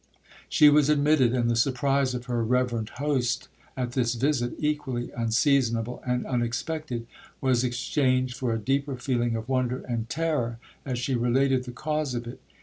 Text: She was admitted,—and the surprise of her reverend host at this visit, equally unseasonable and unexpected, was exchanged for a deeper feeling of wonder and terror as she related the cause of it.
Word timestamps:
She 0.49 0.67
was 0.67 0.89
admitted,—and 0.89 1.47
the 1.47 1.55
surprise 1.55 2.15
of 2.15 2.25
her 2.25 2.43
reverend 2.43 2.89
host 2.97 3.49
at 3.77 3.91
this 3.91 4.15
visit, 4.15 4.53
equally 4.57 5.11
unseasonable 5.15 6.01
and 6.03 6.25
unexpected, 6.25 7.05
was 7.39 7.63
exchanged 7.63 8.35
for 8.35 8.51
a 8.51 8.57
deeper 8.57 8.95
feeling 8.97 9.35
of 9.35 9.47
wonder 9.47 9.85
and 9.87 10.09
terror 10.09 10.57
as 10.87 10.97
she 10.97 11.13
related 11.13 11.65
the 11.65 11.71
cause 11.71 12.15
of 12.15 12.25
it. 12.25 12.41